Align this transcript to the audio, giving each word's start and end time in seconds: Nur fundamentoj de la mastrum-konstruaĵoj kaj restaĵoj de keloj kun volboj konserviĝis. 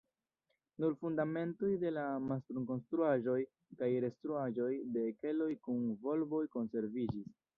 Nur 0.83 0.93
fundamentoj 1.01 1.69
de 1.83 1.91
la 1.97 2.05
mastrum-konstruaĵoj 2.29 3.37
kaj 3.83 3.91
restaĵoj 4.07 4.73
de 4.97 5.05
keloj 5.21 5.51
kun 5.67 5.83
volboj 6.07 6.43
konserviĝis. 6.59 7.33